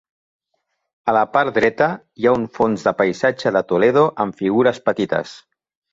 A 1.11 1.13
la 1.17 1.21
part 1.35 1.51
dreta 1.57 1.89
hi 2.23 2.27
ha 2.29 2.33
un 2.37 2.47
fons 2.57 2.85
de 2.87 2.95
Paisatge 3.03 3.53
de 3.59 3.63
Toledo 3.73 4.07
amb 4.25 4.41
figures 4.45 4.81
petites. 4.89 5.37